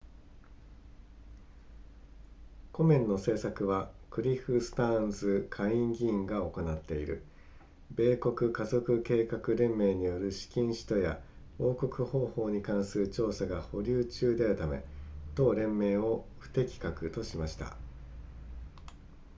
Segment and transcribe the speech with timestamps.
[2.73, 7.21] コメンの政策はクリフスターンズ下院議員が行っている
[7.91, 11.19] 米国家族計画連盟による資金使途や
[11.59, 14.83] 報告方法に関する調査が保留中であるため
[15.35, 17.75] 同連盟を不適格としました